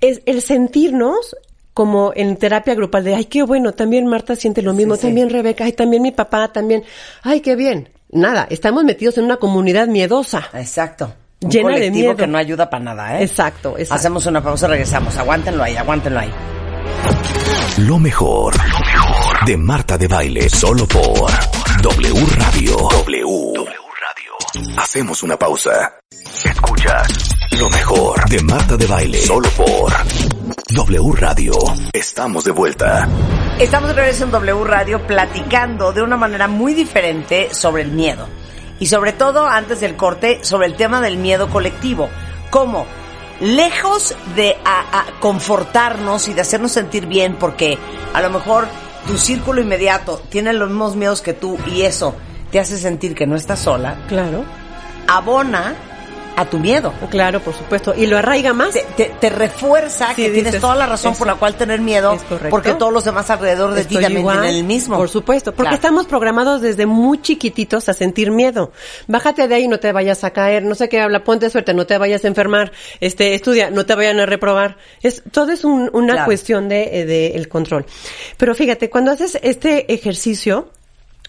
[0.00, 1.36] es el sentirnos
[1.74, 5.02] como en terapia grupal de, ay, qué bueno, también Marta siente lo mismo, sí.
[5.02, 6.84] también Rebeca, ay, también mi papá, también,
[7.22, 7.88] ay, qué bien.
[8.12, 10.48] Nada, estamos metidos en una comunidad miedosa.
[10.52, 11.14] Exacto.
[11.40, 12.14] Un Llena de miedo.
[12.14, 13.24] que no ayuda para nada, ¿eh?
[13.24, 13.94] Exacto, exacto.
[13.94, 15.16] Hacemos una pausa, regresamos.
[15.16, 16.30] Aguántenlo ahí, aguántenlo ahí.
[17.78, 21.30] Lo mejor, lo mejor de Marta de Baile, solo por
[21.82, 22.76] W Radio.
[22.76, 23.54] W.
[23.64, 24.76] Radio.
[24.76, 25.94] Hacemos una pausa.
[26.44, 27.08] Escuchas
[27.58, 29.92] lo mejor de Marta de Baile, solo por
[30.68, 31.52] W Radio.
[31.92, 33.08] Estamos de vuelta.
[33.58, 38.26] Estamos regreso en W Radio platicando de una manera muy diferente sobre el miedo.
[38.80, 42.08] Y sobre todo, antes del corte, sobre el tema del miedo colectivo.
[42.50, 42.86] Cómo,
[43.40, 47.78] lejos de a- a confortarnos y de hacernos sentir bien, porque
[48.12, 48.66] a lo mejor
[49.06, 52.14] tu círculo inmediato tiene los mismos miedos que tú y eso
[52.50, 54.44] te hace sentir que no estás sola, Claro,
[55.06, 55.74] abona
[56.36, 56.92] a tu miedo.
[57.10, 57.94] claro, por supuesto.
[57.96, 58.72] Y lo arraiga más.
[58.72, 62.16] Te, te- te refuerza Sí, que tienes toda la razón por la cual tener miedo,
[62.50, 64.96] porque todos los demás alrededor de ti también tienen el mismo.
[64.96, 65.76] Por supuesto, porque Claro.
[65.76, 68.72] estamos programados desde muy chiquititos a sentir miedo.
[69.06, 71.86] Bájate de ahí, no te vayas a caer, no sé qué habla, ponte suerte, no
[71.86, 74.76] te vayas a enfermar, este, estudia, no te vayan a reprobar.
[75.02, 76.26] Es, todo es un- una Claro.
[76.26, 77.84] cuestión de, eh, de el control.
[78.36, 80.70] Pero fíjate, cuando haces este ejercicio,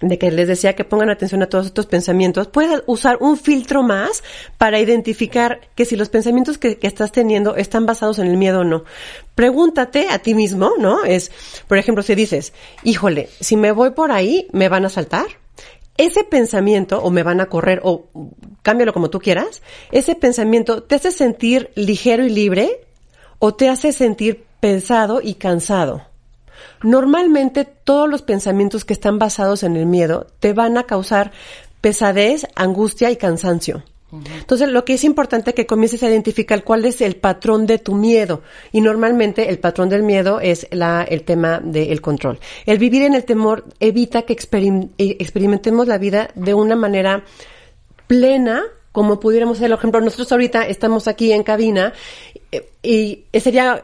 [0.07, 3.83] de que les decía que pongan atención a todos estos pensamientos, puedes usar un filtro
[3.83, 4.23] más
[4.57, 8.63] para identificar que si los pensamientos que, estás teniendo están basados en el miedo o
[8.63, 8.83] no.
[9.35, 11.03] Pregúntate a ti mismo, ¿no?
[11.03, 11.31] Es,
[11.67, 15.27] por ejemplo, si dices, híjole, si me voy por ahí, ¿me van a saltar?
[15.97, 18.07] Ese pensamiento, o me van a correr, o
[18.61, 19.61] cámbialo como tú quieras,
[19.91, 22.81] ese pensamiento te hace sentir ligero y libre,
[23.39, 26.12] o te hace sentir pesado y cansado.
[26.81, 31.31] Normalmente todos los pensamientos que están basados en el miedo te van a causar
[31.81, 33.83] pesadez, angustia y cansancio.
[34.39, 37.95] Entonces, lo que es importante que comiences a identificar cuál es el patrón de tu
[37.95, 38.43] miedo.
[38.71, 42.39] Y normalmente el patrón del miedo es la, el tema del control.
[42.67, 47.23] El vivir en el temor evita que experim- eh, experimentemos la vida de una manera
[48.05, 49.71] plena, como pudiéramos ser.
[49.71, 51.91] Por ejemplo, nosotros ahorita estamos aquí en cabina
[52.51, 53.83] eh, y sería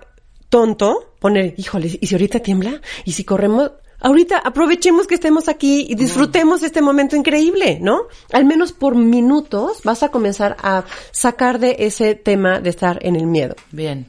[0.50, 2.82] tonto poner, híjole, ¿y si ahorita tiembla?
[3.06, 3.72] ¿Y si corremos?
[4.02, 8.04] Ahorita aprovechemos que estemos aquí y disfrutemos este momento increíble, ¿no?
[8.32, 13.18] Al menos por minutos vas a comenzar a sacar de ese tema de estar en
[13.18, 13.56] el miedo.
[13.72, 14.08] Bien.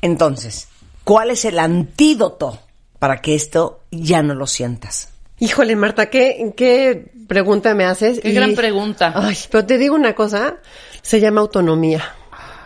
[0.00, 0.68] Entonces,
[1.04, 2.58] ¿cuál es el antídoto
[2.98, 5.10] para que esto ya no lo sientas?
[5.40, 8.20] Híjole, Marta, ¿qué, qué pregunta me haces?
[8.20, 9.12] Qué gran pregunta.
[9.14, 10.56] Ay, pero te digo una cosa,
[11.02, 12.02] se llama autonomía.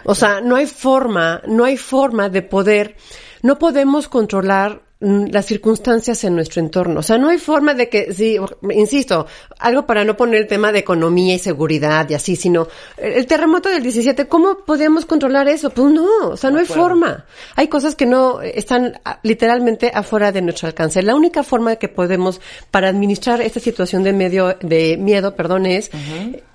[0.04, 2.96] O sea, no hay forma, no hay forma de poder,
[3.42, 7.00] no podemos controlar mm, las circunstancias en nuestro entorno.
[7.00, 8.38] O sea, no hay forma de que, sí,
[8.70, 9.26] insisto,
[9.58, 13.26] algo para no poner el tema de economía y seguridad y así, sino el el
[13.26, 15.70] terremoto del 17, ¿cómo podemos controlar eso?
[15.70, 17.24] Pues no, o sea, no hay forma.
[17.56, 21.02] Hay cosas que no eh, están ah, literalmente afuera de nuestro alcance.
[21.02, 25.90] La única forma que podemos para administrar esta situación de medio, de miedo, perdón, es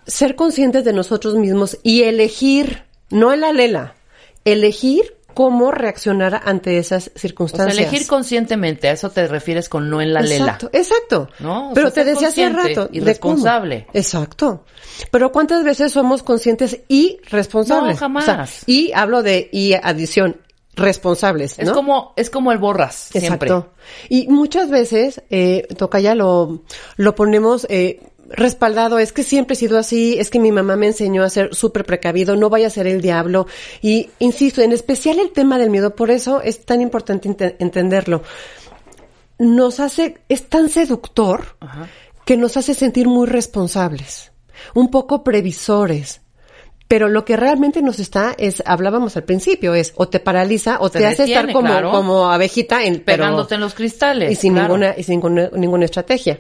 [0.06, 3.96] ser conscientes de nosotros mismos y elegir, no en la lela,
[4.46, 7.78] elegir cómo reaccionar ante esas O sea, circunstancias.
[7.78, 10.54] elegir conscientemente, a eso te refieres con no en la lela.
[10.54, 11.30] Exacto, exacto.
[11.38, 11.70] ¿No?
[11.70, 12.90] O Pero sea, te decía hace rato.
[12.92, 13.86] y de responsable.
[13.86, 13.92] cómo.
[14.00, 14.64] Exacto.
[15.12, 17.94] Pero ¿cuántas veces somos conscientes y responsables?
[17.94, 18.24] No, jamás.
[18.24, 20.42] O sea, y hablo de y adición,
[20.76, 21.74] responsables, Es ¿no?
[21.76, 23.50] como, es como el borras, siempre.
[23.50, 23.74] Exacto.
[24.10, 26.64] Y muchas veces, eh, Tocaya, lo,
[26.96, 30.88] lo ponemos eh, respaldado, es que siempre he sido así, es que mi mamá me
[30.88, 33.48] enseñó a ser súper precavido, no vaya a ser el diablo.
[33.82, 38.24] Y insisto, en especial el tema del miedo, por eso es tan importante ente- entenderlo.
[39.40, 41.58] Nos hace, es tan seductor
[42.26, 44.32] que nos hace sentir muy responsables,
[44.74, 46.22] un poco previsores.
[46.90, 50.90] Pero lo que realmente nos está es, hablábamos al principio, es o te paraliza o
[50.90, 51.92] Te te, hace estar como, claro.
[51.92, 54.32] como abejita en, pero- Pegándote en los cristales.
[54.32, 54.70] y sin claro.
[54.78, 56.40] ninguna y sin ninguna, ninguna estrategia.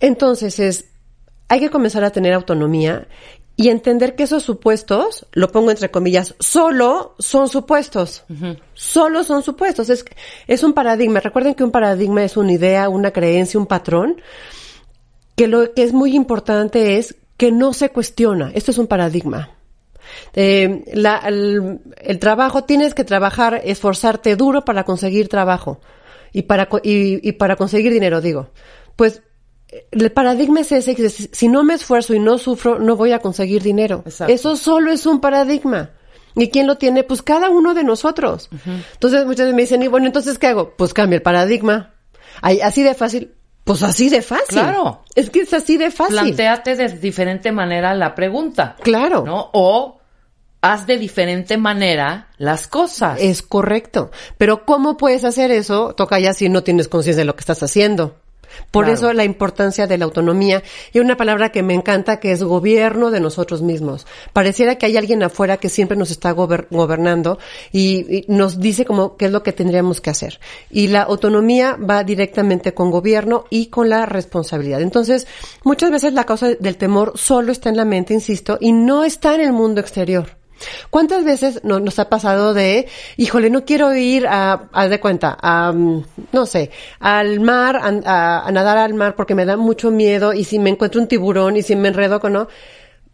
[0.00, 0.86] Entonces es
[1.48, 3.08] hay que comenzar a tener autonomía
[3.56, 8.24] y entender que esos supuestos, lo pongo entre comillas, solo son supuestos.
[8.74, 9.90] Solo son supuestos.
[9.90, 10.04] Es,
[10.46, 11.20] es un paradigma.
[11.20, 14.22] Recuerden que un paradigma es una idea, una creencia, un patrón.
[15.36, 18.50] Que lo que es muy importante es que no se cuestiona.
[18.54, 19.50] Esto es un paradigma.
[20.34, 25.80] Eh, la- el, el trabajo, tienes que trabajar, esforzarte duro para conseguir trabajo
[26.32, 28.48] y para, y, y para conseguir dinero, digo.
[28.96, 29.22] Pues
[29.90, 33.20] el paradigma es ese, que si no me esfuerzo y no sufro, no voy a
[33.20, 34.02] conseguir dinero.
[34.04, 34.32] Exacto.
[34.32, 35.90] Eso solo es un paradigma.
[36.36, 37.02] ¿Y quién lo tiene?
[37.02, 38.48] Pues cada uno de nosotros.
[38.64, 40.74] Entonces muchas veces me dicen, y bueno, entonces ¿qué hago?
[40.76, 41.94] Pues cambia el paradigma.
[42.40, 43.34] Ay, así de fácil.
[43.64, 44.58] Pues así de fácil.
[44.60, 45.02] Claro.
[45.14, 46.16] Es que es así de fácil.
[46.16, 48.76] Plantéate de diferente manera la pregunta.
[48.80, 49.24] Claro.
[49.24, 49.50] ¿No?
[49.52, 50.00] O
[50.62, 53.18] haz de diferente manera las cosas.
[53.20, 54.10] Es correcto.
[54.38, 55.94] Pero ¿cómo puedes hacer eso?
[55.94, 58.16] Toca ya si no tienes conciencia de lo que estás haciendo.
[58.70, 58.98] Por Claro.
[58.98, 63.10] eso la importancia de la autonomía y una palabra que me encanta que es gobierno
[63.10, 64.06] de nosotros mismos.
[64.32, 67.38] Pareciera que hay alguien afuera que siempre nos está gober- gobernando
[67.72, 70.40] y, y nos dice como qué es lo que tendríamos que hacer.
[70.70, 74.80] Y la autonomía va directamente con gobierno y con la responsabilidad.
[74.80, 75.26] Entonces,
[75.64, 79.34] muchas veces la causa del temor solo está en la mente, insisto, y no está
[79.34, 80.39] en el mundo exterior.
[80.90, 85.36] ¿Cuántas veces no- nos ha pasado de, híjole, no quiero ir a, a de cuenta,
[85.40, 90.32] a, mm, no sé, al mar, a, nadar al mar porque me da mucho miedo
[90.32, 92.48] y si me encuentro un tiburón y si me enredo con no,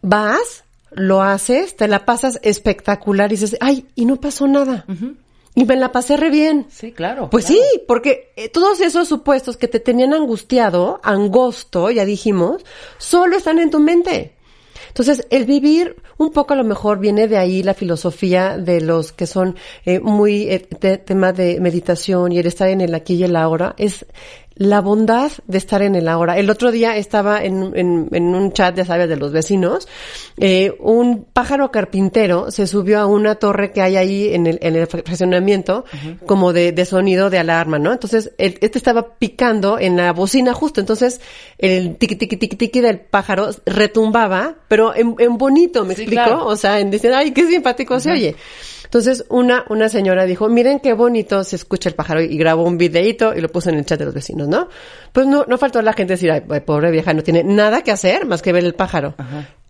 [0.01, 4.85] vas, lo haces, te la pasas espectacular y dices, ay, y no pasó nada.
[5.55, 6.67] Y me la pasé re bien.
[6.69, 7.29] Sí, claro.
[7.31, 7.61] Pues claro.
[7.61, 12.63] sí, porque eh, todos esos supuestos que te tenían angustiado, angosto, ya dijimos,
[12.99, 14.36] solo están en tu mente.
[14.97, 19.11] Entonces, el vivir un poco a lo mejor viene de ahí la filosofía de los
[19.11, 19.55] que son
[19.85, 23.35] eh, muy eh, te- tema de meditación y el estar en el aquí y el
[23.35, 24.07] ahora es
[24.59, 26.37] la bondad de estar en el ahora.
[26.37, 29.87] El otro día estaba en, en, en un chat, ya sabes, de los vecinos,
[30.37, 34.75] eh, un pájaro carpintero se subió a una torre que hay ahí en el, en
[34.75, 35.85] el fraccionamiento,
[36.25, 37.91] como de, de sonido de alarma, ¿no?
[37.93, 41.21] Entonces, el- este estaba picando en la bocina justo, entonces
[41.57, 46.23] el tiqui tiqui tiqui tiqui del pájaro retumbaba, pero en, en bonito, ¿me Sí, explico?
[46.23, 46.45] claro.
[46.47, 48.35] O sea, en decir, ay, qué simpático se oye.
[48.87, 52.77] Entonces, una, una señora dijo, miren qué bonito se escucha el pájaro y grabó un
[52.77, 54.69] videíto y lo puso en el chat de los vecinos, ¿no?
[55.11, 58.25] Pues no, no faltó la gente decir, ay, pobre vieja, no tiene nada que hacer
[58.25, 59.15] más que ver el pájaro.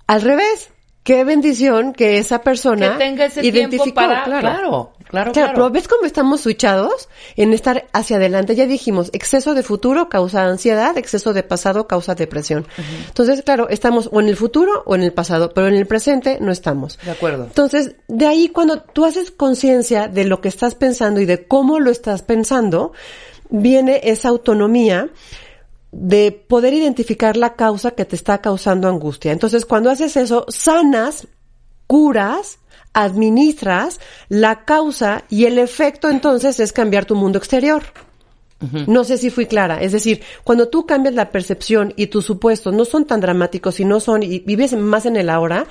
[0.05, 0.69] Al revés,
[1.07, 4.23] qué bendición que esa persona Que tenga ese identificó, tiempo para...
[4.25, 4.41] claro.
[4.41, 5.53] Claro, claro, Claro, claro.
[5.53, 8.57] pero ¿ves cómo estamos switchados en estar hacia adelante?
[8.57, 12.67] Ya dijimos, exceso de futuro causa ansiedad, exceso de pasado causa depresión.
[13.07, 16.39] Entonces, claro, estamos o en el futuro o en el pasado, pero en el presente
[16.41, 16.99] no estamos.
[17.05, 17.45] De acuerdo.
[17.45, 21.79] Entonces, de ahí cuando tú haces conciencia de lo que estás pensando y de cómo
[21.79, 22.91] lo estás pensando,
[23.49, 25.09] viene esa autonomía
[25.99, 29.31] de poder identificar la causa que te está causando angustia.
[29.31, 31.27] Entonces, cuando haces eso, sanas,
[31.87, 32.59] curas,
[32.93, 37.83] administras la causa y el efecto entonces es cambiar tu mundo exterior.
[38.87, 39.81] No sé si fui clara.
[39.81, 43.85] Es decir, cuando tú cambias la percepción y tus supuestos no son tan dramáticos y
[43.85, 45.67] no son, y vives más en el ahora,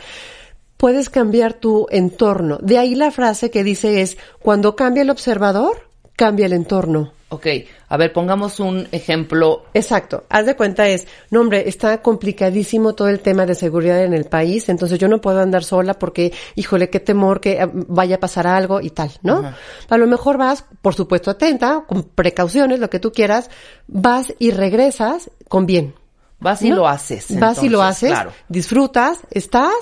[0.77, 2.59] puedes cambiar tu entorno.
[2.62, 5.86] De ahí la frase que dice es, cuando cambia el observador,
[6.16, 7.12] cambia el entorno.
[7.29, 7.46] Ok,
[7.88, 9.64] a ver, pongamos un ejemplo.
[9.74, 10.24] Exacto.
[10.29, 14.26] Haz de cuenta es, no hombre, está complicadísimo todo el tema de seguridad en el
[14.26, 18.20] país, entonces yo no puedo andar sola porque, híjole, qué temor que eh, vaya a
[18.20, 19.42] pasar algo y tal, ¿no?
[19.88, 23.50] A lo mejor vas, por supuesto, atenta, con precauciones, lo que tú quieras,
[23.88, 25.94] vas y regresas con bien.
[26.38, 26.76] Vas y ¿no?
[26.76, 27.37] lo haces.
[27.40, 28.33] Vas y lo haces, Claro.
[28.48, 29.74] disfrutas, estás,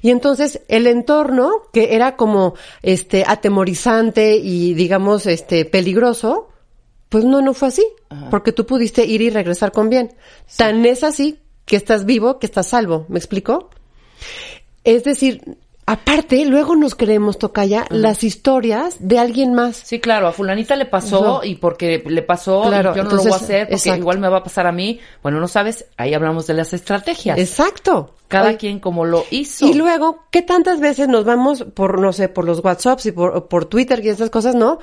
[0.00, 6.48] y entonces el entorno, que era como este atemorizante y digamos este peligroso,
[7.08, 7.86] pues no, no fue así,
[8.30, 10.14] porque tú pudiste ir y regresar con bien.
[10.56, 13.70] Tan es así que estás vivo, que estás salvo, ¿me explico?
[14.84, 19.76] Es decir, aparte, luego nos creemos, Tocaya, las historias de alguien más.
[19.76, 23.22] Sí, claro, a fulanita le pasó y porque le pasó Claro, y yo no lo
[23.22, 23.98] voy a hacer porque exacto.
[23.98, 25.00] igual me va a pasar a mí.
[25.22, 27.38] Bueno, no sabes, ahí hablamos de las estrategias.
[27.38, 28.14] Exacto.
[28.28, 29.66] Cada quien como lo hizo.
[29.66, 33.48] Y luego, ¿qué tantas veces nos vamos por, no sé, por los WhatsApps y por,
[33.48, 34.80] por Twitter y esas cosas, no?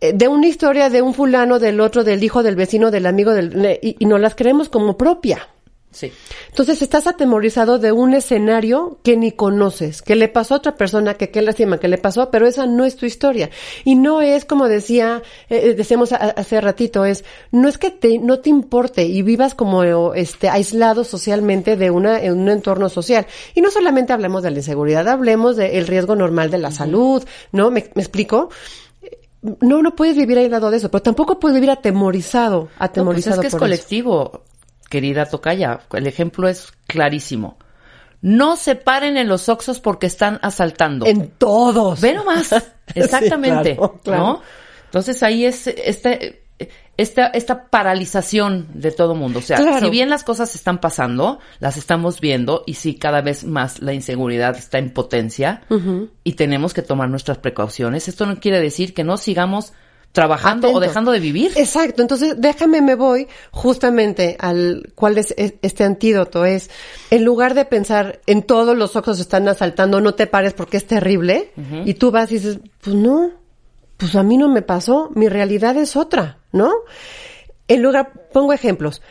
[0.00, 3.32] Eh, De una historia de un fulano, del otro, del hijo, del vecino, del amigo,
[3.32, 5.46] del, y, y nos las creemos como propia.
[5.92, 6.12] Sí.
[6.50, 11.14] Entonces estás atemorizado de un escenario que ni conoces, que le pasó a otra persona,
[11.14, 13.50] que qué lástima que le pasó, pero esa no es tu historia.
[13.84, 18.18] Y no es como decía, eh, decíamos a- hace ratito, es, no es que te,
[18.18, 23.26] no te importe y vivas como este aislado socialmente de una, en un entorno social.
[23.56, 27.72] Y no solamente hablemos de la inseguridad, hablemos del riesgo normal de la salud, ¿no?
[27.72, 28.48] ¿Me, me explico?
[29.42, 33.36] No, no puedes vivir aislado de eso, pero tampoco puedes vivir atemorizado, No, pues atemorizado
[33.36, 33.58] es que es eso.
[34.90, 35.80] Querida Tocaya.
[35.94, 37.56] El ejemplo es clarísimo.
[38.20, 41.06] No se paren en los oxos porque están asaltando.
[41.06, 42.02] En todos.
[42.02, 42.52] Ve nomás.
[42.94, 43.70] Exactamente.
[43.70, 44.22] Sí, claro, claro.
[44.22, 44.42] ¿No?
[44.84, 46.42] Entonces ahí es este,
[46.98, 49.38] esta, esta paralización de todo mundo.
[49.38, 49.78] O sea, Claro.
[49.80, 53.94] si bien las cosas están pasando, las estamos viendo y sí, cada vez más la
[53.94, 55.62] inseguridad está en potencia
[56.24, 58.08] y tenemos que tomar nuestras precauciones.
[58.08, 59.72] Esto no quiere decir que no sigamos
[60.12, 61.52] trabajando o dejando de vivir.
[61.56, 66.70] Exacto, entonces déjame me voy justamente al cuál es e- este antídoto es
[67.10, 70.86] en lugar de pensar en todos los ojos están asaltando, no te pares porque es
[70.86, 71.52] terrible
[71.84, 73.30] y tú vas y dices, pues no,
[73.96, 76.72] pues a mí no me pasó, mi realidad es otra, ¿no?
[77.68, 79.02] En lugar pongo ejemplos.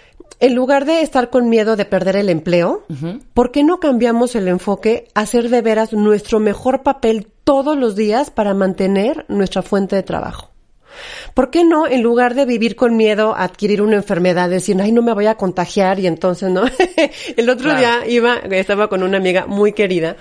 [0.42, 2.86] En lugar de estar con miedo de perder el empleo,
[3.34, 7.96] ¿por qué no cambiamos el enfoque a hacer de veras nuestro mejor papel todos los
[7.96, 10.49] días para mantener nuestra fuente de trabajo?
[11.34, 14.92] ¿Por qué no, en lugar de vivir con miedo a adquirir una enfermedad, decir, ay,
[14.92, 16.64] no me voy a contagiar y entonces no?
[17.38, 17.80] el otro Claro.
[17.80, 20.16] día iba, estaba con una amiga muy querida,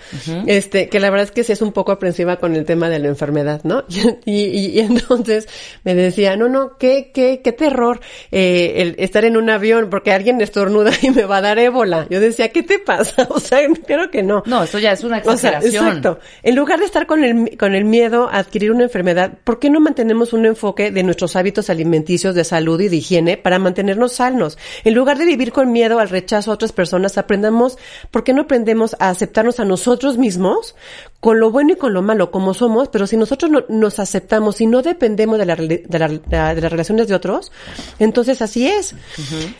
[0.46, 2.98] este, que la verdad es que sí es un poco aprensiva con el tema de
[2.98, 3.84] la enfermedad, ¿no?
[4.24, 5.48] y, y- y entonces
[5.84, 10.12] me decía, no, no, qué, qué, qué terror, eh, el estar en un avión porque
[10.12, 12.06] alguien estornuda y me va a dar ébola.
[12.10, 13.26] Yo decía, ¿qué te pasa?
[13.30, 14.42] O sea, creo que no.
[14.46, 15.86] No, esto ya es una O sea, exageración.
[15.86, 16.18] exacto.
[16.42, 19.70] En lugar de estar con el, con el miedo a adquirir una enfermedad, ¿por qué
[19.70, 24.12] no mantenemos un enfoque de nuestros hábitos alimenticios, de salud y de higiene para mantenernos
[24.14, 24.58] sanos?
[24.84, 27.78] En lugar de vivir con miedo al rechazo a otras personas, aprendamos,
[28.10, 30.74] ¿por qué no aprendemos a aceptarnos a nosotros mismos
[31.20, 32.88] con lo bueno y con lo malo como somos?
[32.88, 35.84] Pero si nosotros no- nos aceptamos y no dependemos de, la de,
[36.30, 37.50] la- de las relaciones de otros,
[37.98, 38.94] entonces así es.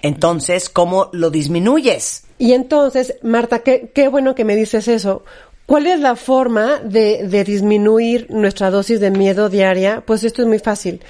[0.03, 2.25] Entonces, ¿cómo lo disminuyes?
[2.41, 5.25] Y entonces, Marta, qué, qué bueno que me dices eso.
[5.69, 10.03] ¿Cuál es la forma de, de disminuir nuestra dosis de miedo diaria?
[10.07, 11.03] Pues esto es muy fácil.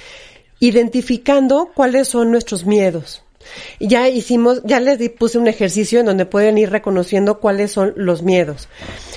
[0.58, 3.22] Identificando cuáles son nuestros miedos.
[3.80, 7.92] Ya hicimos, ya les di- puse un ejercicio en donde pueden ir reconociendo cuáles son
[7.96, 8.68] los miedos.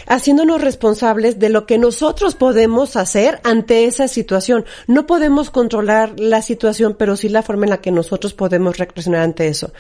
[0.07, 4.65] Haciéndonos responsables de lo que nosotros podemos hacer ante esa situación.
[4.87, 9.21] No podemos controlar la situación, pero sí la forma en la que nosotros podemos reaccionar
[9.21, 9.71] ante eso.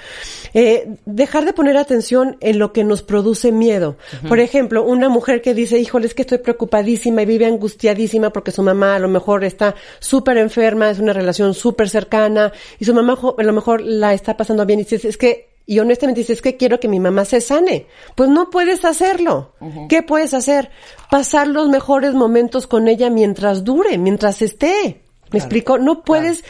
[0.53, 3.97] Eh, dejar de poner atención en lo que nos produce miedo.
[4.27, 8.51] Por ejemplo, una mujer que dice, híjole, es que estoy preocupadísima y vive angustiadísima porque
[8.51, 12.93] su mamá a lo mejor está súper enferma, es una relación súper cercana y su
[12.93, 16.41] mamá a lo mejor la está pasando bien y dice, es que y honestamente dices
[16.41, 17.87] que quiero que mi mamá se sane.
[18.15, 19.53] Pues no puedes hacerlo.
[19.87, 20.69] ¿Qué puedes hacer?
[21.09, 25.03] Pasar los mejores momentos con ella mientras dure, mientras esté.
[25.31, 25.77] ¿Me explico?
[25.77, 26.43] No puedes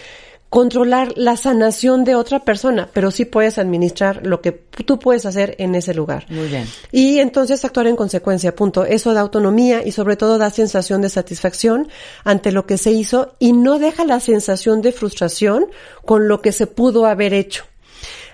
[0.50, 5.56] controlar la sanación de otra persona, pero sí puedes administrar lo que tú puedes hacer
[5.60, 6.26] en ese lugar.
[6.30, 6.68] Muy bien.
[6.92, 8.84] Y entonces actuar en consecuencia, punto.
[8.84, 11.90] Eso da autonomía y sobre todo da sensación de satisfacción
[12.24, 15.68] ante lo que se hizo y no deja la sensación de frustración
[16.06, 17.66] con lo que se pudo haber hecho.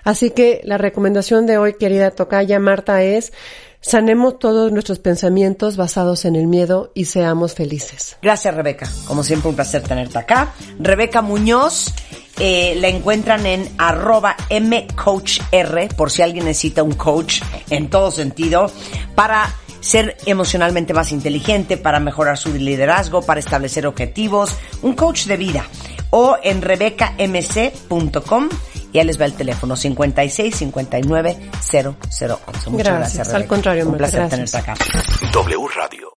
[0.04, 3.32] Así que la recomendación de hoy, querida Tocaya Marta, es
[3.80, 8.16] sanemos todos nuestros pensamientos basados en el miedo y seamos felices.
[8.22, 8.88] Gracias, Rebeca.
[9.06, 10.54] Como siempre, un placer tenerte acá.
[10.78, 11.92] Rebeca Muñoz,
[12.38, 18.70] eh, la encuentran en arroba mcoachr, por si alguien necesita un coach en todo sentido,
[19.14, 19.54] para
[19.88, 25.64] ser emocionalmente más inteligente, para mejorar su liderazgo, para establecer objetivos, un coach de vida.
[26.10, 28.48] O en rebecamc.com
[28.92, 31.88] y ahí les va el teléfono 56 59 011.
[31.88, 33.48] Muchas gracias, Gracias, al Rebeca.
[33.48, 34.50] contrario, Un placer gracias.
[34.52, 35.30] tenerte acá.
[35.32, 36.06] W Radio.